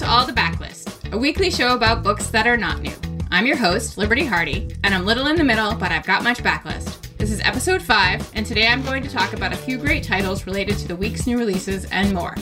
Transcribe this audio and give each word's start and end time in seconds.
to 0.00 0.08
All 0.08 0.24
the 0.24 0.32
Backlist, 0.32 1.12
a 1.12 1.18
weekly 1.18 1.50
show 1.50 1.74
about 1.74 2.02
books 2.02 2.28
that 2.28 2.46
are 2.46 2.56
not 2.56 2.80
new. 2.80 2.94
I'm 3.30 3.44
your 3.44 3.58
host, 3.58 3.98
Liberty 3.98 4.24
Hardy, 4.24 4.74
and 4.82 4.94
I'm 4.94 5.04
little 5.04 5.26
in 5.26 5.36
the 5.36 5.44
middle, 5.44 5.74
but 5.74 5.92
I've 5.92 6.06
got 6.06 6.24
much 6.24 6.38
backlist. 6.38 7.18
This 7.18 7.30
is 7.30 7.42
episode 7.42 7.82
5, 7.82 8.30
and 8.34 8.46
today 8.46 8.66
I'm 8.66 8.82
going 8.82 9.02
to 9.02 9.10
talk 9.10 9.34
about 9.34 9.52
a 9.52 9.56
few 9.56 9.76
great 9.76 10.02
titles 10.02 10.46
related 10.46 10.78
to 10.78 10.88
the 10.88 10.96
week's 10.96 11.26
new 11.26 11.36
releases 11.36 11.84
and 11.90 12.14
more. 12.14 12.34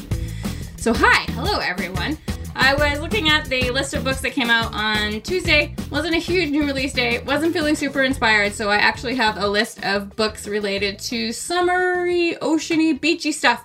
So, 0.76 0.94
hi, 0.94 1.24
hello 1.32 1.58
everyone. 1.58 2.16
I 2.54 2.74
was 2.74 3.00
looking 3.00 3.28
at 3.28 3.46
the 3.46 3.72
list 3.72 3.92
of 3.92 4.04
books 4.04 4.20
that 4.20 4.30
came 4.30 4.50
out 4.50 4.72
on 4.72 5.20
Tuesday. 5.22 5.74
Wasn't 5.90 6.14
a 6.14 6.18
huge 6.18 6.50
new 6.50 6.64
release 6.64 6.92
day. 6.92 7.18
Wasn't 7.22 7.52
feeling 7.52 7.74
super 7.74 8.04
inspired, 8.04 8.52
so 8.52 8.70
I 8.70 8.76
actually 8.76 9.16
have 9.16 9.36
a 9.36 9.48
list 9.48 9.84
of 9.84 10.14
books 10.14 10.46
related 10.46 11.00
to 11.00 11.32
summery, 11.32 12.36
oceany, 12.40 13.00
beachy 13.00 13.32
stuff. 13.32 13.64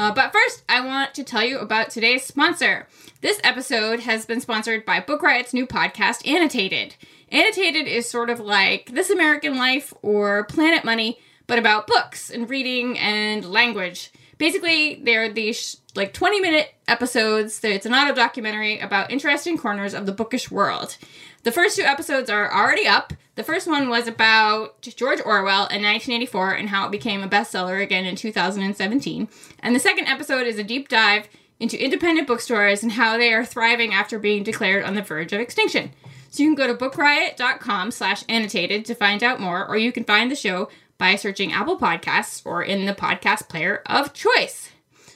Uh, 0.00 0.10
but 0.10 0.32
first, 0.32 0.62
I 0.66 0.80
want 0.80 1.12
to 1.12 1.22
tell 1.22 1.44
you 1.44 1.58
about 1.58 1.90
today's 1.90 2.24
sponsor. 2.24 2.88
This 3.20 3.38
episode 3.44 4.00
has 4.00 4.24
been 4.24 4.40
sponsored 4.40 4.86
by 4.86 4.98
Book 4.98 5.20
Riot's 5.20 5.52
new 5.52 5.66
podcast, 5.66 6.26
Annotated. 6.26 6.94
Annotated 7.30 7.86
is 7.86 8.08
sort 8.08 8.30
of 8.30 8.40
like 8.40 8.94
This 8.94 9.10
American 9.10 9.58
Life 9.58 9.92
or 10.00 10.44
Planet 10.44 10.86
Money, 10.86 11.18
but 11.46 11.58
about 11.58 11.86
books 11.86 12.30
and 12.30 12.48
reading 12.48 12.98
and 12.98 13.44
language. 13.44 14.10
Basically, 14.38 15.02
they're 15.04 15.30
these 15.30 15.76
like 15.94 16.14
20 16.14 16.40
minute 16.40 16.72
episodes. 16.88 17.62
It's 17.62 17.84
an 17.84 17.92
auto 17.92 18.14
documentary 18.14 18.78
about 18.78 19.10
interesting 19.10 19.58
corners 19.58 19.92
of 19.92 20.06
the 20.06 20.12
bookish 20.12 20.50
world. 20.50 20.96
The 21.42 21.52
first 21.52 21.76
two 21.76 21.82
episodes 21.82 22.30
are 22.30 22.50
already 22.50 22.86
up. 22.86 23.12
The 23.40 23.46
first 23.46 23.66
one 23.66 23.88
was 23.88 24.06
about 24.06 24.82
George 24.82 25.20
Orwell 25.24 25.66
in 25.68 25.82
1984 25.82 26.52
and 26.52 26.68
how 26.68 26.84
it 26.84 26.90
became 26.90 27.22
a 27.22 27.26
bestseller 27.26 27.82
again 27.82 28.04
in 28.04 28.14
2017. 28.14 29.28
And 29.60 29.74
the 29.74 29.80
second 29.80 30.08
episode 30.08 30.46
is 30.46 30.58
a 30.58 30.62
deep 30.62 30.90
dive 30.90 31.26
into 31.58 31.82
independent 31.82 32.28
bookstores 32.28 32.82
and 32.82 32.92
how 32.92 33.16
they 33.16 33.32
are 33.32 33.46
thriving 33.46 33.94
after 33.94 34.18
being 34.18 34.42
declared 34.42 34.84
on 34.84 34.94
the 34.94 35.00
verge 35.00 35.32
of 35.32 35.40
extinction. 35.40 35.90
So 36.28 36.42
you 36.42 36.50
can 36.50 36.54
go 36.54 36.66
to 36.66 36.74
bookriot.com 36.74 37.92
slash 37.92 38.24
annotated 38.28 38.84
to 38.84 38.94
find 38.94 39.24
out 39.24 39.40
more, 39.40 39.66
or 39.66 39.78
you 39.78 39.90
can 39.90 40.04
find 40.04 40.30
the 40.30 40.36
show 40.36 40.68
by 40.98 41.16
searching 41.16 41.50
Apple 41.50 41.78
Podcasts 41.78 42.44
or 42.44 42.62
in 42.62 42.84
the 42.84 42.92
podcast 42.92 43.48
player 43.48 43.80
of 43.86 44.12
choice. 44.12 44.68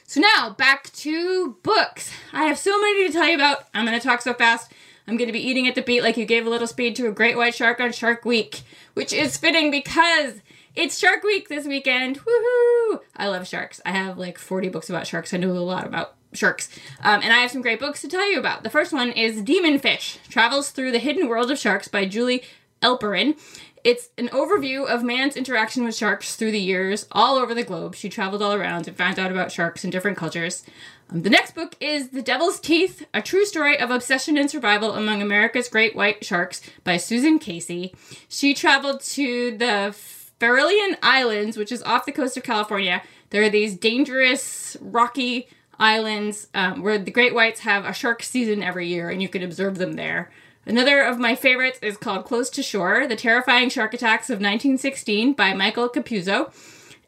So 0.07 0.19
now 0.19 0.49
back 0.57 0.91
to 0.93 1.57
books. 1.61 2.09
I 2.33 2.45
have 2.45 2.57
so 2.57 2.75
many 2.81 3.05
to 3.05 3.13
tell 3.13 3.27
you 3.27 3.35
about. 3.35 3.67
I'm 3.75 3.85
going 3.85 3.99
to 3.99 4.03
talk 4.03 4.23
so 4.23 4.33
fast. 4.33 4.71
I'm 5.07 5.17
going 5.17 5.27
to 5.27 5.33
be 5.33 5.47
eating 5.47 5.67
at 5.67 5.75
the 5.75 5.81
beat 5.81 6.01
like 6.01 6.17
you 6.17 6.25
gave 6.25 6.47
a 6.47 6.49
little 6.49 6.67
speed 6.67 6.95
to 6.95 7.07
a 7.07 7.11
great 7.11 7.37
white 7.37 7.53
shark 7.53 7.79
on 7.79 7.91
Shark 7.91 8.25
Week, 8.25 8.61
which 8.95 9.13
is 9.13 9.37
fitting 9.37 9.69
because 9.69 10.41
it's 10.75 10.97
Shark 10.97 11.23
Week 11.23 11.47
this 11.47 11.65
weekend. 11.65 12.19
Woohoo! 12.19 13.01
I 13.15 13.27
love 13.27 13.47
sharks. 13.47 13.79
I 13.85 13.91
have 13.91 14.17
like 14.17 14.37
40 14.37 14.69
books 14.69 14.89
about 14.89 15.07
sharks. 15.07 15.33
I 15.33 15.37
know 15.37 15.51
a 15.51 15.59
lot 15.59 15.85
about 15.85 16.15
sharks. 16.33 16.69
Um, 17.01 17.21
and 17.23 17.31
I 17.31 17.37
have 17.37 17.51
some 17.51 17.61
great 17.61 17.79
books 17.79 18.01
to 18.01 18.07
tell 18.07 18.29
you 18.29 18.39
about. 18.39 18.63
The 18.63 18.69
first 18.69 18.91
one 18.91 19.11
is 19.11 19.41
Demon 19.41 19.79
Fish 19.79 20.17
Travels 20.29 20.71
Through 20.71 20.91
the 20.91 20.99
Hidden 20.99 21.27
World 21.27 21.51
of 21.51 21.59
Sharks 21.59 21.87
by 21.87 22.05
Julie 22.05 22.43
Eilperin. 22.81 23.37
It's 23.85 24.09
an 24.17 24.29
overview 24.29 24.87
of 24.87 25.03
man's 25.03 25.37
interaction 25.37 25.83
with 25.85 25.95
sharks 25.95 26.35
through 26.35 26.53
the 26.53 26.59
years 26.59 27.05
all 27.11 27.35
over 27.35 27.53
the 27.53 27.63
globe. 27.63 27.93
She 27.93 28.09
traveled 28.09 28.41
all 28.41 28.53
around 28.53 28.87
and 28.87 28.97
found 28.97 29.19
out 29.19 29.29
about 29.29 29.51
sharks 29.51 29.83
in 29.83 29.91
different 29.91 30.17
cultures. 30.17 30.63
Um, 31.11 31.21
the 31.21 31.29
next 31.29 31.53
book 31.53 31.75
is 31.79 32.09
The 32.09 32.23
Devil's 32.23 32.59
Teeth, 32.59 33.05
a 33.13 33.21
true 33.21 33.45
story 33.45 33.79
of 33.79 33.91
obsession 33.91 34.39
and 34.39 34.49
survival 34.49 34.95
among 34.95 35.21
America's 35.21 35.69
great 35.69 35.95
white 35.95 36.25
sharks 36.25 36.61
by 36.83 36.97
Susan 36.97 37.37
Casey. 37.37 37.93
She 38.27 38.55
traveled 38.55 39.01
to 39.01 39.55
the 39.55 39.95
Farallon 40.41 40.97
Islands, 41.03 41.55
which 41.55 41.71
is 41.71 41.83
off 41.83 42.07
the 42.07 42.11
coast 42.11 42.35
of 42.37 42.41
California. 42.41 43.03
There 43.29 43.43
are 43.43 43.49
these 43.49 43.77
dangerous, 43.77 44.75
rocky 44.81 45.47
islands 45.77 46.47
um, 46.55 46.81
where 46.81 46.97
the 46.97 47.11
great 47.11 47.35
whites 47.35 47.59
have 47.59 47.85
a 47.85 47.93
shark 47.93 48.23
season 48.23 48.63
every 48.63 48.87
year, 48.87 49.11
and 49.11 49.21
you 49.21 49.29
can 49.29 49.43
observe 49.43 49.77
them 49.77 49.93
there. 49.93 50.31
Another 50.67 51.01
of 51.01 51.19
my 51.19 51.35
favorites 51.35 51.77
is 51.83 51.95
called 51.95 52.25
Close 52.25 52.49
to 52.49 52.63
Shore 52.63 53.05
The 53.05 53.15
Terrifying 53.15 53.69
Shark 53.69 53.93
Attacks 53.93 54.31
of 54.31 54.37
1916 54.37 55.33
by 55.33 55.53
Michael 55.53 55.87
Capuzzo. 55.87 56.51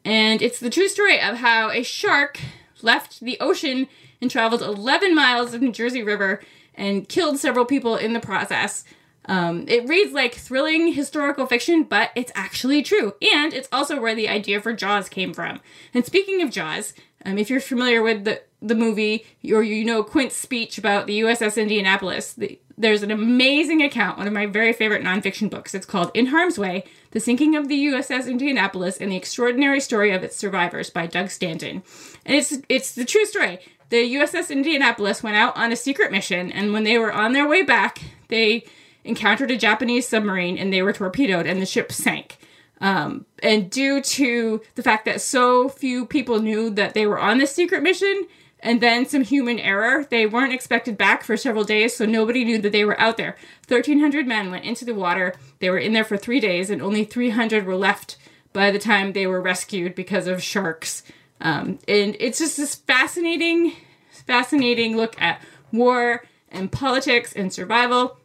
And 0.05 0.43
it's 0.43 0.59
the 0.59 0.69
true 0.69 0.87
story 0.87 1.19
of 1.19 1.37
how 1.37 1.71
a 1.71 1.81
shark 1.81 2.39
left 2.83 3.19
the 3.19 3.39
ocean 3.39 3.87
and 4.21 4.29
traveled 4.29 4.61
11 4.61 5.15
miles 5.15 5.55
of 5.55 5.63
New 5.63 5.71
Jersey 5.71 6.03
River 6.03 6.39
and 6.75 7.09
killed 7.09 7.39
several 7.39 7.65
people 7.65 7.95
in 7.95 8.13
the 8.13 8.19
process. 8.19 8.83
Um, 9.27 9.65
it 9.67 9.87
reads 9.87 10.13
like 10.13 10.35
thrilling 10.35 10.93
historical 10.93 11.45
fiction, 11.45 11.83
but 11.83 12.11
it's 12.15 12.31
actually 12.33 12.81
true. 12.81 13.13
And 13.33 13.53
it's 13.53 13.67
also 13.71 13.99
where 13.99 14.15
the 14.15 14.29
idea 14.29 14.61
for 14.61 14.73
Jaws 14.73 15.09
came 15.09 15.33
from. 15.33 15.59
And 15.93 16.05
speaking 16.05 16.41
of 16.41 16.49
Jaws, 16.49 16.93
um, 17.25 17.37
if 17.37 17.49
you're 17.49 17.59
familiar 17.59 18.01
with 18.01 18.23
the, 18.23 18.41
the 18.61 18.75
movie 18.75 19.25
or 19.51 19.61
you 19.63 19.83
know 19.83 20.03
Quint's 20.03 20.35
speech 20.35 20.77
about 20.77 21.07
the 21.07 21.19
USS 21.19 21.61
Indianapolis, 21.61 22.33
the, 22.33 22.59
there's 22.77 23.03
an 23.03 23.11
amazing 23.11 23.81
account, 23.81 24.17
one 24.17 24.27
of 24.27 24.33
my 24.33 24.45
very 24.45 24.71
favorite 24.71 25.03
nonfiction 25.03 25.49
books. 25.49 25.73
It's 25.73 25.85
called 25.85 26.11
In 26.13 26.27
Harm's 26.27 26.59
Way 26.59 26.85
The 27.11 27.19
Sinking 27.19 27.55
of 27.55 27.67
the 27.67 27.87
USS 27.87 28.29
Indianapolis 28.29 28.97
and 28.97 29.11
the 29.11 29.17
Extraordinary 29.17 29.79
Story 29.81 30.11
of 30.11 30.23
Its 30.23 30.37
Survivors 30.37 30.89
by 30.89 31.07
Doug 31.07 31.31
Stanton. 31.31 31.83
And 32.25 32.35
it's, 32.37 32.57
it's 32.69 32.93
the 32.93 33.05
true 33.05 33.25
story. 33.25 33.59
The 33.89 34.15
USS 34.15 34.51
Indianapolis 34.51 35.23
went 35.23 35.37
out 35.37 35.57
on 35.57 35.71
a 35.71 35.75
secret 35.75 36.11
mission, 36.11 36.51
and 36.51 36.71
when 36.71 36.83
they 36.83 36.97
were 36.97 37.11
on 37.11 37.33
their 37.33 37.47
way 37.47 37.63
back, 37.63 38.01
they 38.27 38.65
encountered 39.07 39.51
a 39.51 39.57
Japanese 39.57 40.07
submarine 40.07 40.57
and 40.57 40.71
they 40.71 40.81
were 40.81 40.93
torpedoed, 40.93 41.47
and 41.47 41.61
the 41.61 41.65
ship 41.65 41.91
sank. 41.91 42.37
Um, 42.79 43.25
and 43.41 43.69
due 43.69 44.01
to 44.01 44.61
the 44.75 44.83
fact 44.83 45.05
that 45.05 45.21
so 45.21 45.67
few 45.69 46.05
people 46.05 46.39
knew 46.39 46.69
that 46.71 46.93
they 46.93 47.07
were 47.07 47.19
on 47.19 47.39
this 47.39 47.53
secret 47.53 47.81
mission, 47.81 48.27
and 48.59 48.81
then 48.81 49.05
some 49.05 49.23
human 49.23 49.59
error. 49.59 50.05
They 50.09 50.25
weren't 50.25 50.53
expected 50.53 50.97
back 50.97 51.23
for 51.23 51.37
several 51.37 51.63
days, 51.63 51.95
so 51.95 52.05
nobody 52.05 52.43
knew 52.43 52.59
that 52.59 52.71
they 52.71 52.85
were 52.85 52.99
out 52.99 53.17
there. 53.17 53.37
1,300 53.67 54.27
men 54.27 54.51
went 54.51 54.65
into 54.65 54.85
the 54.85 54.95
water. 54.95 55.35
They 55.59 55.69
were 55.69 55.77
in 55.77 55.93
there 55.93 56.03
for 56.03 56.17
three 56.17 56.39
days, 56.39 56.69
and 56.69 56.81
only 56.81 57.03
300 57.03 57.65
were 57.65 57.75
left 57.75 58.17
by 58.53 58.71
the 58.71 58.79
time 58.79 59.13
they 59.13 59.27
were 59.27 59.41
rescued 59.41 59.95
because 59.95 60.27
of 60.27 60.41
sharks. 60.41 61.03
Um, 61.39 61.79
and 61.87 62.17
it's 62.19 62.39
just 62.39 62.57
this 62.57 62.75
fascinating, 62.75 63.73
fascinating 64.11 64.97
look 64.97 65.19
at 65.21 65.41
war 65.71 66.25
and 66.49 66.71
politics 66.71 67.33
and 67.33 67.53
survival. 67.53 68.17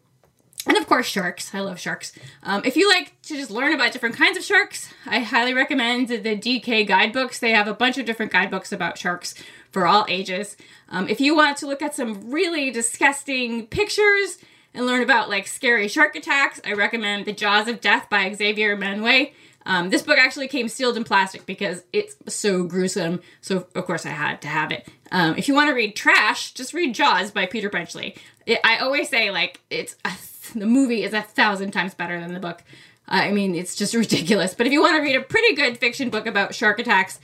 And 0.66 0.76
of 0.76 0.86
course, 0.86 1.06
sharks. 1.06 1.52
I 1.54 1.60
love 1.60 1.80
sharks. 1.80 2.12
Um, 2.44 2.62
if 2.64 2.76
you 2.76 2.88
like 2.88 3.20
to 3.22 3.36
just 3.36 3.50
learn 3.50 3.72
about 3.72 3.92
different 3.92 4.16
kinds 4.16 4.36
of 4.36 4.44
sharks, 4.44 4.92
I 5.06 5.20
highly 5.20 5.54
recommend 5.54 6.08
the 6.08 6.18
DK 6.36 6.86
guidebooks. 6.86 7.40
They 7.40 7.50
have 7.50 7.66
a 7.66 7.74
bunch 7.74 7.98
of 7.98 8.06
different 8.06 8.30
guidebooks 8.30 8.70
about 8.70 8.96
sharks 8.96 9.34
for 9.70 9.86
all 9.86 10.06
ages. 10.08 10.56
Um, 10.88 11.08
if 11.08 11.20
you 11.20 11.34
want 11.34 11.56
to 11.58 11.66
look 11.66 11.82
at 11.82 11.94
some 11.94 12.30
really 12.30 12.70
disgusting 12.70 13.66
pictures 13.66 14.38
and 14.72 14.86
learn 14.86 15.02
about 15.02 15.28
like 15.28 15.48
scary 15.48 15.88
shark 15.88 16.14
attacks, 16.14 16.60
I 16.64 16.74
recommend 16.74 17.26
The 17.26 17.32
Jaws 17.32 17.66
of 17.66 17.80
Death 17.80 18.08
by 18.08 18.32
Xavier 18.32 18.76
Maniguet. 18.76 19.32
Um, 19.64 19.90
this 19.90 20.02
book 20.02 20.18
actually 20.18 20.48
came 20.48 20.68
sealed 20.68 20.96
in 20.96 21.04
plastic 21.04 21.46
because 21.46 21.84
it's 21.92 22.16
so 22.28 22.64
gruesome. 22.64 23.20
So 23.40 23.66
of 23.74 23.84
course 23.84 24.06
I 24.06 24.10
had 24.10 24.42
to 24.42 24.48
have 24.48 24.72
it. 24.72 24.88
Um, 25.10 25.36
if 25.36 25.48
you 25.48 25.54
want 25.54 25.68
to 25.68 25.74
read 25.74 25.94
trash, 25.94 26.52
just 26.52 26.74
read 26.74 26.94
Jaws 26.94 27.30
by 27.30 27.46
Peter 27.46 27.70
Benchley. 27.70 28.16
It, 28.46 28.60
I 28.64 28.78
always 28.78 29.08
say 29.08 29.30
like 29.30 29.60
it's 29.70 29.94
a, 30.04 30.10
the 30.54 30.66
movie 30.66 31.02
is 31.02 31.12
a 31.12 31.22
thousand 31.22 31.72
times 31.72 31.94
better 31.94 32.18
than 32.20 32.34
the 32.34 32.40
book. 32.40 32.62
I 33.08 33.30
mean, 33.30 33.54
it's 33.54 33.74
just 33.74 33.94
ridiculous. 33.94 34.54
But 34.54 34.66
if 34.66 34.72
you 34.72 34.80
want 34.80 34.96
to 34.96 35.02
read 35.02 35.16
a 35.16 35.22
pretty 35.22 35.54
good 35.54 35.78
fiction 35.78 36.10
book 36.10 36.26
about 36.26 36.54
shark 36.54 36.78
attacks, 36.78 37.20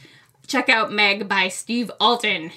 check 0.46 0.68
out 0.68 0.92
Meg 0.92 1.28
by 1.28 1.48
Steve 1.48 1.90
Alten. 2.00 2.50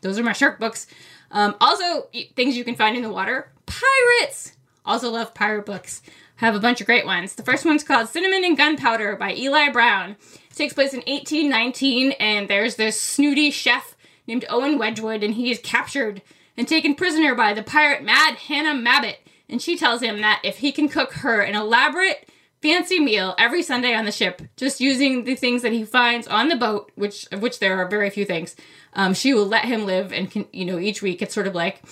Those 0.00 0.18
are 0.18 0.24
my 0.24 0.32
shark 0.32 0.58
books. 0.58 0.86
Um, 1.30 1.56
also, 1.60 2.08
things 2.34 2.56
you 2.56 2.64
can 2.64 2.76
find 2.76 2.96
in 2.96 3.02
the 3.02 3.12
water. 3.12 3.50
Pirates! 3.66 4.52
Also 4.84 5.10
love 5.10 5.34
pirate 5.34 5.66
books. 5.66 6.02
Have 6.36 6.54
a 6.54 6.60
bunch 6.60 6.80
of 6.80 6.86
great 6.86 7.06
ones. 7.06 7.34
The 7.34 7.42
first 7.42 7.64
one's 7.64 7.82
called 7.82 8.08
Cinnamon 8.08 8.44
and 8.44 8.56
Gunpowder 8.56 9.16
by 9.16 9.34
Eli 9.34 9.70
Brown. 9.70 10.16
It 10.50 10.54
takes 10.54 10.74
place 10.74 10.92
in 10.92 11.00
1819, 11.00 12.12
and 12.12 12.48
there's 12.48 12.76
this 12.76 13.00
snooty 13.00 13.50
chef 13.50 13.96
named 14.26 14.44
Owen 14.48 14.78
Wedgwood, 14.78 15.22
and 15.22 15.34
he 15.34 15.50
is 15.50 15.58
captured 15.58 16.22
and 16.56 16.68
taken 16.68 16.94
prisoner 16.94 17.34
by 17.34 17.54
the 17.54 17.62
pirate 17.62 18.04
Mad 18.04 18.36
Hannah 18.36 18.74
Mabbitt. 18.78 19.16
And 19.48 19.62
she 19.62 19.76
tells 19.76 20.02
him 20.02 20.20
that 20.20 20.40
if 20.42 20.58
he 20.58 20.72
can 20.72 20.88
cook 20.88 21.12
her 21.14 21.40
an 21.40 21.54
elaborate 21.54 22.28
fancy 22.62 22.98
meal 22.98 23.34
every 23.38 23.62
Sunday 23.62 23.94
on 23.94 24.04
the 24.04 24.12
ship, 24.12 24.42
just 24.56 24.80
using 24.80 25.24
the 25.24 25.36
things 25.36 25.62
that 25.62 25.72
he 25.72 25.84
finds 25.84 26.26
on 26.26 26.48
the 26.48 26.56
boat, 26.56 26.90
which 26.94 27.28
of 27.30 27.42
which 27.42 27.58
there 27.58 27.78
are 27.78 27.88
very 27.88 28.10
few 28.10 28.24
things, 28.24 28.56
um, 28.94 29.14
she 29.14 29.34
will 29.34 29.46
let 29.46 29.64
him 29.64 29.86
live. 29.86 30.12
And 30.12 30.30
can, 30.30 30.46
you 30.52 30.64
know, 30.64 30.78
each 30.78 31.02
week 31.02 31.22
it's 31.22 31.34
sort 31.34 31.46
of 31.46 31.54
like, 31.54 31.82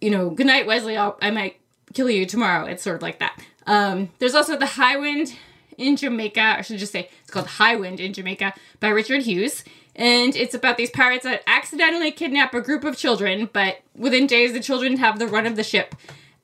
you 0.00 0.10
know, 0.10 0.30
good 0.30 0.46
night, 0.46 0.66
Westley. 0.66 0.96
I'll, 0.96 1.18
I 1.20 1.30
might 1.30 1.56
kill 1.92 2.10
you 2.10 2.24
tomorrow. 2.26 2.66
It's 2.66 2.82
sort 2.82 2.96
of 2.96 3.02
like 3.02 3.18
that. 3.18 3.38
Um, 3.66 4.10
there's 4.18 4.34
also 4.34 4.56
the 4.56 4.66
High 4.66 4.96
Wind 4.96 5.34
in 5.78 5.96
Jamaica. 5.96 6.40
I 6.58 6.62
should 6.62 6.78
just 6.78 6.92
say 6.92 7.08
it's 7.22 7.30
called 7.30 7.46
High 7.46 7.76
Wind 7.76 8.00
in 8.00 8.12
Jamaica 8.12 8.54
by 8.80 8.88
Richard 8.88 9.22
Hughes. 9.22 9.64
And 9.94 10.34
it's 10.34 10.54
about 10.54 10.78
these 10.78 10.90
pirates 10.90 11.24
that 11.24 11.42
accidentally 11.46 12.12
kidnap 12.12 12.54
a 12.54 12.60
group 12.62 12.84
of 12.84 12.96
children, 12.96 13.50
but 13.52 13.82
within 13.94 14.26
days 14.26 14.52
the 14.52 14.60
children 14.60 14.96
have 14.96 15.18
the 15.18 15.26
run 15.26 15.46
of 15.46 15.56
the 15.56 15.64
ship. 15.64 15.94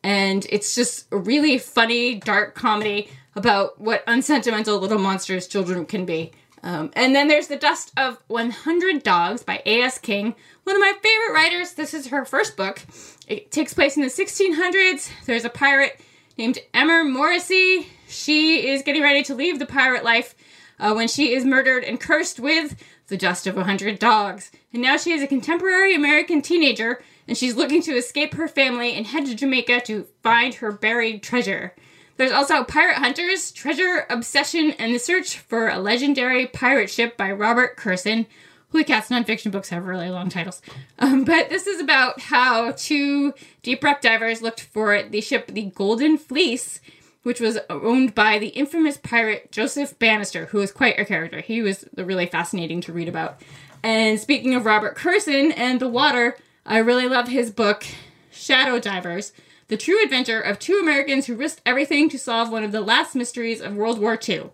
And 0.02 0.46
it's 0.50 0.74
just 0.74 1.06
a 1.12 1.16
really 1.16 1.58
funny, 1.58 2.14
dark 2.14 2.54
comedy 2.54 3.10
about 3.34 3.80
what 3.80 4.04
unsentimental 4.06 4.78
little 4.78 4.98
monsters 4.98 5.46
children 5.46 5.86
can 5.86 6.04
be. 6.04 6.32
Um, 6.62 6.90
and 6.94 7.14
then 7.14 7.28
there's 7.28 7.46
The 7.46 7.56
Dust 7.56 7.92
of 7.96 8.18
100 8.26 9.02
Dogs 9.02 9.42
by 9.42 9.62
A.S. 9.64 9.98
King, 9.98 10.34
one 10.64 10.76
of 10.76 10.80
my 10.80 10.92
favorite 11.02 11.32
writers. 11.32 11.74
This 11.74 11.94
is 11.94 12.08
her 12.08 12.24
first 12.24 12.56
book. 12.56 12.82
It 13.26 13.50
takes 13.50 13.74
place 13.74 13.96
in 13.96 14.02
the 14.02 14.08
1600s. 14.08 15.10
There's 15.24 15.44
a 15.44 15.50
pirate 15.50 16.00
named 16.36 16.58
Emer 16.74 17.04
Morrissey. 17.04 17.88
She 18.08 18.68
is 18.68 18.82
getting 18.82 19.02
ready 19.02 19.22
to 19.24 19.34
leave 19.34 19.58
the 19.58 19.66
pirate 19.66 20.04
life 20.04 20.34
uh, 20.80 20.94
when 20.94 21.08
she 21.08 21.32
is 21.32 21.44
murdered 21.44 21.84
and 21.84 22.00
cursed 22.00 22.40
with 22.40 22.76
the 23.08 23.16
dust 23.16 23.46
of 23.46 23.56
100 23.56 23.98
dogs. 23.98 24.50
And 24.72 24.82
now 24.82 24.96
she 24.96 25.12
is 25.12 25.22
a 25.22 25.26
contemporary 25.26 25.94
American 25.94 26.42
teenager 26.42 27.02
and 27.28 27.36
she's 27.36 27.54
looking 27.54 27.82
to 27.82 27.92
escape 27.92 28.34
her 28.34 28.48
family 28.48 28.94
and 28.94 29.06
head 29.06 29.26
to 29.26 29.34
Jamaica 29.34 29.82
to 29.82 30.06
find 30.22 30.54
her 30.54 30.72
buried 30.72 31.22
treasure. 31.22 31.74
There's 32.16 32.32
also 32.32 32.64
Pirate 32.64 32.96
Hunters, 32.96 33.52
Treasure 33.52 34.04
Obsession, 34.10 34.72
and 34.72 34.92
the 34.92 34.98
Search 34.98 35.38
for 35.38 35.68
a 35.68 35.78
Legendary 35.78 36.46
Pirate 36.46 36.90
Ship 36.90 37.16
by 37.16 37.30
Robert 37.30 37.76
Kurson. 37.76 38.26
Holy 38.72 38.82
cats, 38.82 39.08
nonfiction 39.08 39.52
books 39.52 39.68
have 39.68 39.86
really 39.86 40.10
long 40.10 40.28
titles. 40.28 40.60
Um, 40.98 41.24
but 41.24 41.48
this 41.48 41.66
is 41.66 41.80
about 41.80 42.20
how 42.20 42.72
two 42.72 43.34
deep 43.62 43.84
wreck 43.84 44.00
divers 44.00 44.42
looked 44.42 44.60
for 44.60 45.02
the 45.02 45.20
ship, 45.20 45.46
the 45.46 45.70
Golden 45.74 46.18
Fleece, 46.18 46.80
which 47.22 47.40
was 47.40 47.58
owned 47.70 48.14
by 48.14 48.38
the 48.38 48.48
infamous 48.48 48.96
pirate 48.96 49.52
Joseph 49.52 49.98
Bannister, 49.98 50.46
who 50.46 50.58
was 50.58 50.72
quite 50.72 50.98
a 50.98 51.04
character. 51.04 51.40
He 51.40 51.62
was 51.62 51.84
really 51.96 52.26
fascinating 52.26 52.80
to 52.82 52.92
read 52.92 53.08
about. 53.08 53.40
And 53.82 54.18
speaking 54.18 54.54
of 54.54 54.66
Robert 54.66 54.96
Kurson 54.96 55.52
and 55.56 55.78
the 55.78 55.88
water, 55.88 56.36
I 56.68 56.78
really 56.78 57.08
love 57.08 57.26
his 57.26 57.50
book, 57.50 57.84
Shadow 58.30 58.78
Divers 58.78 59.32
the 59.68 59.76
true 59.76 60.02
adventure 60.02 60.40
of 60.40 60.58
two 60.58 60.78
Americans 60.82 61.26
who 61.26 61.34
risked 61.34 61.62
everything 61.64 62.08
to 62.08 62.18
solve 62.18 62.50
one 62.50 62.64
of 62.64 62.72
the 62.72 62.80
last 62.80 63.14
mysteries 63.14 63.60
of 63.60 63.76
World 63.76 64.00
War 64.00 64.18
II. 64.26 64.50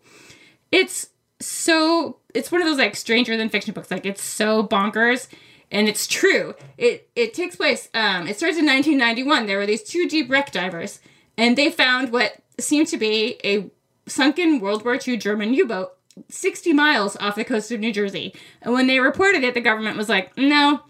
It's 0.71 1.09
so 1.41 2.19
it's 2.35 2.51
one 2.53 2.61
of 2.61 2.67
those 2.67 2.79
like 2.79 2.97
stranger 2.97 3.37
than 3.37 3.49
fiction 3.49 3.75
books. 3.75 3.91
Like 3.91 4.07
it's 4.07 4.23
so 4.23 4.67
bonkers 4.67 5.29
and 5.71 5.89
it's 5.89 6.07
true. 6.07 6.55
It 6.77 7.09
it 7.15 7.33
takes 7.33 7.57
place 7.57 7.89
um 7.95 8.27
it 8.27 8.37
starts 8.37 8.59
in 8.59 8.67
1991. 8.67 9.47
There 9.47 9.59
were 9.59 9.67
these 9.67 9.83
two 9.83 10.09
deep 10.09 10.31
wreck 10.31 10.51
divers 10.51 11.01
and 11.39 11.57
they 11.57 11.71
found 11.71 12.13
what 12.13 12.37
seemed 12.59 12.89
to 12.89 12.97
be 12.97 13.39
a 13.45 13.71
sunken 14.07 14.61
World 14.61 14.85
War 14.85 14.99
II 15.07 15.17
German 15.17 15.55
U-boat 15.55 15.93
60 16.29 16.73
miles 16.73 17.17
off 17.17 17.35
the 17.35 17.45
coast 17.45 17.73
of 17.73 17.81
New 17.81 17.93
Jersey. 17.93 18.35
And 18.63 18.73
when 18.73 18.87
they 18.87 19.01
reported 19.01 19.43
it, 19.43 19.55
the 19.55 19.61
government 19.61 19.97
was 19.97 20.09
like, 20.09 20.37
"No, 20.39 20.83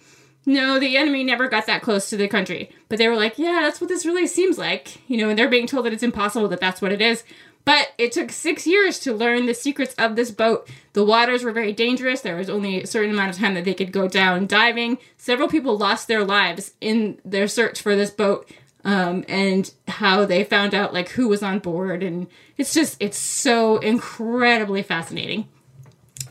no, 0.46 0.79
the 0.79 0.96
enemy 0.96 1.25
never 1.25 1.49
got 1.49 1.67
that 1.67 1.82
close 1.82 2.11
to 2.11 2.17
the 2.17 2.29
country. 2.29 2.70
But 2.88 2.99
they 2.99 3.08
were 3.08 3.17
like, 3.17 3.38
yeah, 3.38 3.61
that's 3.62 3.81
what 3.81 3.88
this 3.88 4.05
really 4.05 4.26
seems 4.26 4.58
like. 4.58 5.08
You 5.08 5.17
know, 5.17 5.31
and 5.31 5.38
they're 5.38 5.49
being 5.49 5.67
told 5.67 5.87
that 5.87 5.93
it's 5.93 6.02
impossible 6.02 6.49
that 6.49 6.61
that's 6.61 6.82
what 6.82 6.93
it 6.93 7.00
is. 7.00 7.25
But 7.64 7.93
it 7.96 8.12
took 8.12 8.31
six 8.31 8.67
years 8.67 8.99
to 9.00 9.14
learn 9.14 9.46
the 9.46 9.55
secrets 9.55 9.94
of 9.94 10.17
this 10.17 10.31
boat. 10.31 10.69
The 10.93 11.05
waters 11.05 11.43
were 11.43 11.52
very 11.52 11.73
dangerous. 11.73 12.20
There 12.20 12.37
was 12.37 12.50
only 12.50 12.82
a 12.82 12.87
certain 12.87 13.12
amount 13.12 13.31
of 13.31 13.38
time 13.38 13.55
that 13.55 13.64
they 13.64 13.73
could 13.73 13.91
go 13.91 14.06
down 14.06 14.46
diving. 14.46 14.99
Several 15.17 15.49
people 15.49 15.79
lost 15.79 16.06
their 16.06 16.25
lives 16.25 16.75
in 16.81 17.19
their 17.25 17.49
search 17.49 17.81
for 17.81 17.97
this 17.97 18.11
boat. 18.11 18.50
Um, 18.87 19.25
and 19.29 19.73
how 19.88 20.26
they 20.26 20.44
found 20.44 20.75
out 20.75 20.93
like 20.93 21.08
who 21.08 21.26
was 21.26 21.43
on 21.43 21.58
board 21.58 22.02
and 22.02 22.26
it's 22.58 22.75
just 22.75 22.99
it's 23.00 23.17
so 23.17 23.79
incredibly 23.79 24.82
fascinating 24.82 25.49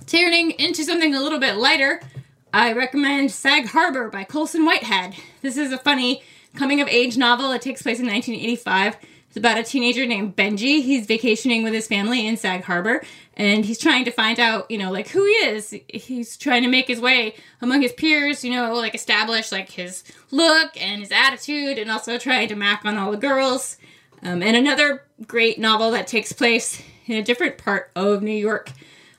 turning 0.06 0.51
into 0.51 0.83
something 0.83 1.16
a 1.16 1.19
little 1.19 1.39
bit 1.39 1.56
lighter 1.56 2.00
I 2.55 2.71
recommend 2.73 3.31
Sag 3.31 3.65
Harbor 3.65 4.09
by 4.09 4.25
Colson 4.25 4.63
Whitehead. 4.63 5.15
This 5.41 5.57
is 5.57 5.71
a 5.71 5.77
funny 5.79 6.21
coming 6.53 6.81
of 6.81 6.88
age 6.88 7.17
novel. 7.17 7.51
It 7.51 7.63
takes 7.63 7.81
place 7.81 8.00
in 8.00 8.05
1985. 8.05 8.95
It's 9.27 9.38
about 9.38 9.57
a 9.57 9.63
teenager 9.63 10.05
named 10.05 10.35
Benji. 10.35 10.83
He's 10.83 11.07
vacationing 11.07 11.63
with 11.63 11.73
his 11.73 11.88
family 11.88 12.27
in 12.27 12.38
Sag 12.38 12.63
Harbor 12.65 13.03
and 13.35 13.65
he's 13.65 13.79
trying 13.79 14.05
to 14.05 14.11
find 14.11 14.39
out, 14.39 14.69
you 14.69 14.77
know, 14.77 14.91
like 14.91 15.07
who 15.07 15.25
he 15.25 15.31
is. 15.31 15.73
He's 15.88 16.38
trying 16.38 16.61
to 16.61 16.69
make 16.69 16.88
his 16.88 17.01
way 17.01 17.33
among 17.59 17.81
his 17.81 17.91
peers, 17.91 18.45
you 18.45 18.51
know, 18.51 18.71
like 18.75 18.94
establish 18.94 19.51
like 19.51 19.71
his 19.71 20.03
look 20.29 20.79
and 20.79 21.01
his 21.01 21.11
attitude 21.11 21.79
and 21.79 21.89
also 21.89 22.19
trying 22.19 22.49
to 22.49 22.56
mac 22.56 22.85
on 22.85 22.97
all 22.97 23.09
the 23.09 23.17
girls. 23.17 23.77
Um, 24.21 24.44
and 24.44 24.56
another 24.56 25.06
great 25.25 25.57
novel 25.57 25.89
that 25.89 26.06
takes 26.06 26.31
place 26.31 26.83
in 27.07 27.17
a 27.17 27.23
different 27.23 27.57
part 27.57 27.89
of 27.95 28.21
New 28.21 28.31
York 28.31 28.69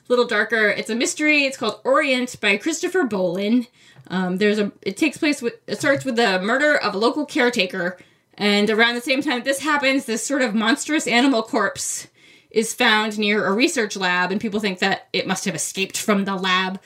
little 0.08 0.26
darker. 0.26 0.68
It's 0.68 0.90
a 0.90 0.94
mystery. 0.94 1.44
It's 1.44 1.56
called 1.56 1.80
Orient 1.84 2.40
by 2.40 2.56
Christopher 2.56 3.04
Bollen. 3.04 3.66
Um, 4.08 4.38
there's 4.38 4.58
a. 4.58 4.72
It 4.82 4.96
takes 4.96 5.16
place 5.16 5.40
with. 5.40 5.54
It 5.66 5.78
starts 5.78 6.04
with 6.04 6.16
the 6.16 6.40
murder 6.40 6.76
of 6.76 6.94
a 6.94 6.98
local 6.98 7.24
caretaker, 7.24 7.98
and 8.34 8.68
around 8.68 8.94
the 8.94 9.00
same 9.00 9.22
time 9.22 9.44
this 9.44 9.60
happens, 9.60 10.04
this 10.04 10.26
sort 10.26 10.42
of 10.42 10.54
monstrous 10.54 11.06
animal 11.06 11.42
corpse 11.42 12.08
is 12.50 12.74
found 12.74 13.18
near 13.18 13.46
a 13.46 13.52
research 13.52 13.96
lab, 13.96 14.30
and 14.30 14.40
people 14.40 14.60
think 14.60 14.78
that 14.78 15.08
it 15.12 15.26
must 15.26 15.44
have 15.44 15.54
escaped 15.54 15.98
from 15.98 16.24
the 16.24 16.36
lab. 16.36 16.80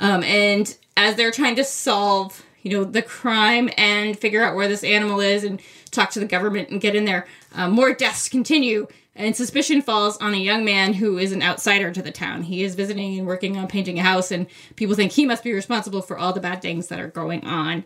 Um, 0.00 0.22
and 0.24 0.76
as 0.96 1.14
they're 1.14 1.30
trying 1.30 1.56
to 1.56 1.64
solve, 1.64 2.42
you 2.62 2.72
know, 2.72 2.84
the 2.84 3.02
crime 3.02 3.70
and 3.76 4.18
figure 4.18 4.42
out 4.42 4.56
where 4.56 4.66
this 4.66 4.82
animal 4.82 5.20
is, 5.20 5.44
and 5.44 5.60
talk 5.90 6.10
to 6.10 6.20
the 6.20 6.26
government 6.26 6.70
and 6.70 6.80
get 6.80 6.96
in 6.96 7.04
there, 7.04 7.26
um, 7.54 7.72
more 7.72 7.92
deaths 7.92 8.28
continue 8.28 8.88
and 9.14 9.36
suspicion 9.36 9.82
falls 9.82 10.16
on 10.18 10.32
a 10.32 10.38
young 10.38 10.64
man 10.64 10.94
who 10.94 11.18
is 11.18 11.32
an 11.32 11.42
outsider 11.42 11.92
to 11.92 12.02
the 12.02 12.10
town. 12.10 12.42
He 12.42 12.62
is 12.62 12.74
visiting 12.74 13.18
and 13.18 13.26
working 13.26 13.56
on 13.56 13.68
painting 13.68 13.98
a 13.98 14.02
house, 14.02 14.30
and 14.30 14.46
people 14.76 14.94
think 14.94 15.12
he 15.12 15.26
must 15.26 15.44
be 15.44 15.52
responsible 15.52 16.02
for 16.02 16.16
all 16.16 16.32
the 16.32 16.40
bad 16.40 16.62
things 16.62 16.88
that 16.88 17.00
are 17.00 17.08
going 17.08 17.44
on. 17.44 17.84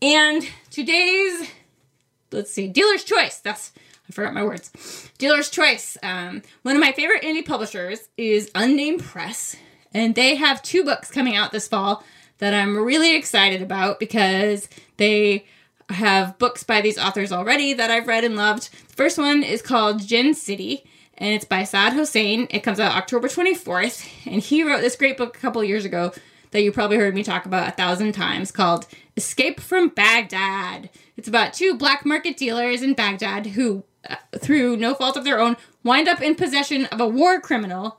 And 0.00 0.48
today's, 0.70 1.50
let's 2.32 2.50
see, 2.50 2.68
Dealer's 2.68 3.04
Choice. 3.04 3.40
That's, 3.40 3.72
I 4.08 4.12
forgot 4.12 4.32
my 4.32 4.44
words. 4.44 5.10
Dealer's 5.18 5.50
Choice. 5.50 5.98
Um, 6.02 6.42
one 6.62 6.76
of 6.76 6.80
my 6.80 6.92
favorite 6.92 7.22
indie 7.22 7.44
publishers 7.44 8.08
is 8.16 8.50
Unnamed 8.54 9.02
Press, 9.02 9.56
and 9.92 10.14
they 10.14 10.36
have 10.36 10.62
two 10.62 10.84
books 10.84 11.10
coming 11.10 11.36
out 11.36 11.52
this 11.52 11.68
fall 11.68 12.04
that 12.38 12.54
I'm 12.54 12.76
really 12.78 13.16
excited 13.16 13.60
about 13.60 13.98
because 13.98 14.68
they 14.96 15.44
have 15.90 16.38
books 16.38 16.62
by 16.62 16.80
these 16.80 16.98
authors 16.98 17.32
already 17.32 17.72
that 17.72 17.90
I've 17.90 18.08
read 18.08 18.24
and 18.24 18.36
loved. 18.36 18.70
The 18.88 18.94
first 18.94 19.18
one 19.18 19.42
is 19.42 19.62
called 19.62 20.06
Djinn 20.06 20.34
City, 20.34 20.84
and 21.16 21.34
it's 21.34 21.44
by 21.44 21.64
Saad 21.64 21.94
Hossain. 21.94 22.46
It 22.50 22.62
comes 22.62 22.80
out 22.80 22.96
October 22.96 23.28
24th, 23.28 24.08
and 24.26 24.42
he 24.42 24.62
wrote 24.62 24.80
this 24.80 24.96
great 24.96 25.16
book 25.16 25.36
a 25.36 25.40
couple 25.40 25.62
years 25.64 25.84
ago 25.84 26.12
that 26.50 26.62
you 26.62 26.72
probably 26.72 26.96
heard 26.96 27.14
me 27.14 27.22
talk 27.22 27.46
about 27.46 27.68
a 27.68 27.72
thousand 27.72 28.12
times 28.12 28.50
called 28.50 28.86
Escape 29.16 29.60
from 29.60 29.88
Baghdad. 29.88 30.90
It's 31.16 31.28
about 31.28 31.52
two 31.52 31.76
black 31.76 32.06
market 32.06 32.36
dealers 32.36 32.82
in 32.82 32.94
Baghdad 32.94 33.48
who, 33.48 33.84
uh, 34.08 34.16
through 34.38 34.76
no 34.76 34.94
fault 34.94 35.16
of 35.16 35.24
their 35.24 35.40
own, 35.40 35.56
wind 35.84 36.08
up 36.08 36.20
in 36.20 36.34
possession 36.34 36.86
of 36.86 37.00
a 37.00 37.08
war 37.08 37.40
criminal. 37.40 37.98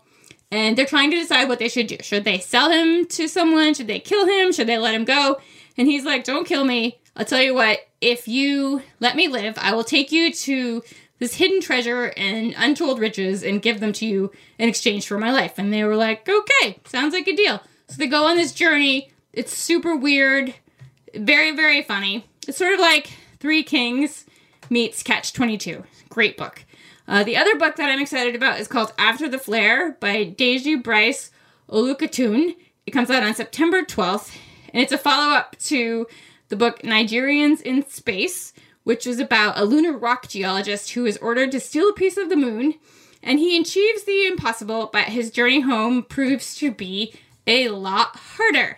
And 0.51 0.75
they're 0.75 0.85
trying 0.85 1.11
to 1.11 1.17
decide 1.17 1.47
what 1.47 1.59
they 1.59 1.69
should 1.69 1.85
do. 1.85 1.97
Should 2.01 2.23
they 2.23 2.39
sell 2.39 2.71
him 2.71 3.05
to 3.05 3.27
someone? 3.27 3.75
Should 3.75 3.85
they 3.85 3.99
kill 3.99 4.25
him? 4.25 4.51
Should 4.51 4.65
they 4.65 4.79
let 4.79 4.95
him 4.95 5.05
go? 5.05 5.39
And 5.77 5.87
he's 5.87 6.05
like, 6.05 6.23
Don't 6.23 6.47
kill 6.47 6.65
me. 6.65 6.99
I'll 7.19 7.25
tell 7.25 7.41
you 7.41 7.53
what, 7.53 7.79
if 7.99 8.29
you 8.29 8.81
let 9.01 9.17
me 9.17 9.27
live, 9.27 9.57
I 9.57 9.73
will 9.73 9.83
take 9.83 10.09
you 10.09 10.31
to 10.31 10.81
this 11.19 11.35
hidden 11.35 11.59
treasure 11.59 12.13
and 12.15 12.55
untold 12.57 12.97
riches 12.97 13.43
and 13.43 13.61
give 13.61 13.81
them 13.81 13.91
to 13.91 14.05
you 14.05 14.31
in 14.57 14.69
exchange 14.69 15.05
for 15.05 15.17
my 15.17 15.29
life. 15.29 15.59
And 15.59 15.73
they 15.73 15.83
were 15.83 15.97
like, 15.97 16.29
okay, 16.29 16.79
sounds 16.85 17.13
like 17.13 17.27
a 17.27 17.35
deal. 17.35 17.61
So 17.89 17.97
they 17.97 18.07
go 18.07 18.25
on 18.25 18.37
this 18.37 18.53
journey. 18.53 19.11
It's 19.33 19.53
super 19.53 19.97
weird, 19.97 20.55
very, 21.13 21.53
very 21.53 21.81
funny. 21.81 22.25
It's 22.47 22.57
sort 22.57 22.73
of 22.73 22.79
like 22.79 23.11
Three 23.41 23.63
Kings 23.63 24.25
meets 24.69 25.03
Catch 25.03 25.33
22. 25.33 25.83
Great 26.07 26.37
book. 26.37 26.63
Uh, 27.05 27.25
the 27.25 27.35
other 27.35 27.57
book 27.57 27.75
that 27.75 27.89
I'm 27.89 27.99
excited 27.99 28.33
about 28.33 28.61
is 28.61 28.69
called 28.69 28.93
After 28.97 29.27
the 29.27 29.39
Flare 29.39 29.97
by 29.99 30.23
Deji 30.23 30.81
Bryce 30.81 31.31
Olukotun. 31.69 32.55
It 32.85 32.91
comes 32.91 33.09
out 33.09 33.23
on 33.23 33.35
September 33.35 33.81
12th, 33.81 34.37
and 34.73 34.81
it's 34.81 34.93
a 34.93 34.97
follow 34.97 35.33
up 35.33 35.57
to 35.65 36.07
the 36.49 36.55
book 36.55 36.81
Nigerians 36.81 37.61
in 37.61 37.87
Space, 37.87 38.53
which 38.83 39.05
was 39.05 39.19
about 39.19 39.57
a 39.57 39.65
lunar 39.65 39.97
rock 39.97 40.27
geologist 40.27 40.91
who 40.91 41.05
is 41.05 41.17
ordered 41.17 41.51
to 41.51 41.59
steal 41.59 41.89
a 41.89 41.93
piece 41.93 42.17
of 42.17 42.29
the 42.29 42.35
moon, 42.35 42.75
and 43.23 43.39
he 43.39 43.59
achieves 43.59 44.03
the 44.03 44.25
impossible, 44.27 44.89
but 44.91 45.05
his 45.05 45.31
journey 45.31 45.61
home 45.61 46.03
proves 46.03 46.55
to 46.55 46.71
be 46.71 47.13
a 47.47 47.69
lot 47.69 48.15
harder. 48.15 48.77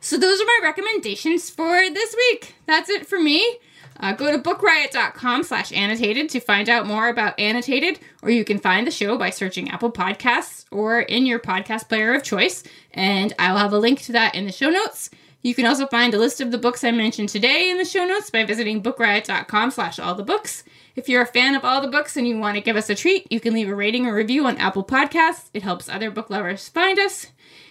So, 0.00 0.16
those 0.16 0.40
are 0.40 0.46
my 0.46 0.60
recommendations 0.62 1.50
for 1.50 1.90
this 1.90 2.14
week. 2.16 2.54
That's 2.66 2.88
it 2.88 3.06
for 3.06 3.20
me. 3.20 3.58
Uh, 4.00 4.12
go 4.12 4.32
to 4.32 4.38
bookriot.com 4.38 5.42
slash 5.42 5.72
annotated 5.72 6.30
to 6.30 6.40
find 6.40 6.70
out 6.70 6.86
more 6.86 7.08
about 7.08 7.38
Annotated, 7.38 8.00
or 8.22 8.30
you 8.30 8.44
can 8.44 8.58
find 8.58 8.86
the 8.86 8.90
show 8.90 9.18
by 9.18 9.28
searching 9.28 9.70
Apple 9.70 9.92
Podcasts 9.92 10.64
or 10.70 11.00
in 11.00 11.26
your 11.26 11.38
podcast 11.38 11.88
player 11.88 12.14
of 12.14 12.22
choice. 12.22 12.64
And 12.92 13.34
I'll 13.38 13.58
have 13.58 13.74
a 13.74 13.78
link 13.78 14.00
to 14.02 14.12
that 14.12 14.34
in 14.34 14.46
the 14.46 14.52
show 14.52 14.70
notes. 14.70 15.10
You 15.42 15.54
can 15.54 15.64
also 15.64 15.86
find 15.86 16.12
a 16.12 16.18
list 16.18 16.40
of 16.40 16.50
the 16.50 16.58
books 16.58 16.84
I 16.84 16.90
mentioned 16.90 17.30
today 17.30 17.70
in 17.70 17.78
the 17.78 17.84
show 17.84 18.04
notes 18.04 18.28
by 18.28 18.44
visiting 18.44 18.82
bookriot.com 18.82 19.70
slash 19.70 19.98
all 19.98 20.14
the 20.14 20.22
books. 20.22 20.64
If 20.94 21.08
you're 21.08 21.22
a 21.22 21.26
fan 21.26 21.54
of 21.54 21.64
all 21.64 21.80
the 21.80 21.88
books 21.88 22.16
and 22.16 22.28
you 22.28 22.38
want 22.38 22.56
to 22.56 22.60
give 22.60 22.76
us 22.76 22.90
a 22.90 22.94
treat, 22.94 23.30
you 23.32 23.40
can 23.40 23.54
leave 23.54 23.68
a 23.68 23.74
rating 23.74 24.06
or 24.06 24.14
review 24.14 24.44
on 24.46 24.58
Apple 24.58 24.84
Podcasts. 24.84 25.48
It 25.54 25.62
helps 25.62 25.88
other 25.88 26.10
book 26.10 26.28
lovers 26.28 26.68
find 26.68 26.98
us. 26.98 27.28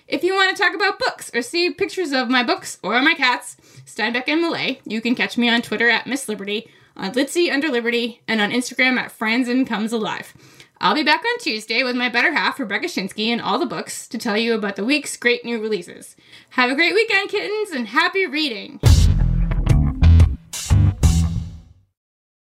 If 0.07 0.23
you 0.23 0.33
want 0.33 0.57
to 0.57 0.61
talk 0.61 0.73
about 0.73 0.97
books 0.97 1.29
or 1.35 1.43
see 1.43 1.69
pictures 1.69 2.11
of 2.11 2.27
my 2.27 2.41
books 2.41 2.79
or 2.81 2.99
my 3.03 3.13
cats, 3.13 3.55
Steinbeck 3.85 4.27
and 4.27 4.41
Millay, 4.41 4.81
you 4.83 5.01
can 5.01 5.13
catch 5.13 5.37
me 5.37 5.47
on 5.47 5.61
Twitter 5.61 5.89
at 5.89 6.07
Miss 6.07 6.27
Liberty, 6.27 6.67
on 6.97 7.11
Litsy 7.11 7.51
under 7.51 7.69
Liberty, 7.69 8.21
and 8.27 8.41
on 8.41 8.49
Instagram 8.49 8.97
at 8.97 9.15
Franzen 9.15 9.67
Comes 9.67 9.93
Alive. 9.93 10.33
I'll 10.81 10.95
be 10.95 11.03
back 11.03 11.25
on 11.25 11.39
Tuesday 11.39 11.83
with 11.83 11.97
my 11.97 12.07
better 12.07 12.31
half, 12.31 12.57
Rebecca 12.57 12.87
Schinsky, 12.87 13.27
and 13.27 13.41
all 13.41 13.59
the 13.59 13.65
books 13.65 14.07
to 14.07 14.17
tell 14.17 14.37
you 14.37 14.53
about 14.53 14.77
the 14.77 14.85
week's 14.85 15.17
great 15.17 15.43
new 15.43 15.59
releases. 15.59 16.15
Have 16.51 16.71
a 16.71 16.75
great 16.75 16.93
weekend, 16.93 17.29
kittens, 17.29 17.71
and 17.71 17.87
happy 17.87 18.25
reading! 18.25 18.79